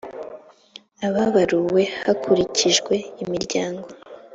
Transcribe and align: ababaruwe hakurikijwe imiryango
ababaruwe 1.07 1.81
hakurikijwe 2.05 2.95
imiryango 3.23 3.85